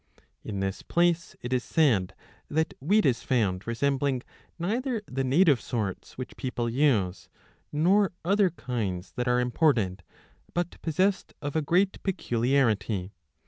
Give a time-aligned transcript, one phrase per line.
[0.43, 2.15] In this place it is said
[2.49, 4.23] that wheat is found, resembling
[4.57, 7.29] neither the native sorts, which people use,
[7.71, 10.01] nor other kinds that are imported,
[10.55, 13.11] but possessed of a great peculiarity.